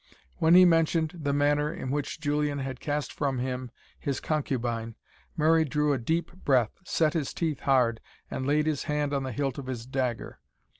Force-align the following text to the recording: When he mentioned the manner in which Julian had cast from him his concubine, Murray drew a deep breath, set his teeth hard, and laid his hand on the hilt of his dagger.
When 0.37 0.55
he 0.55 0.65
mentioned 0.65 1.13
the 1.21 1.31
manner 1.31 1.71
in 1.71 1.91
which 1.91 2.19
Julian 2.19 2.57
had 2.57 2.79
cast 2.79 3.13
from 3.13 3.37
him 3.37 3.69
his 3.99 4.19
concubine, 4.19 4.95
Murray 5.37 5.63
drew 5.63 5.93
a 5.93 5.99
deep 5.99 6.31
breath, 6.43 6.71
set 6.83 7.13
his 7.13 7.35
teeth 7.35 7.59
hard, 7.59 8.01
and 8.31 8.47
laid 8.47 8.65
his 8.65 8.85
hand 8.85 9.13
on 9.13 9.21
the 9.21 9.31
hilt 9.31 9.59
of 9.59 9.67
his 9.67 9.85
dagger. 9.85 10.39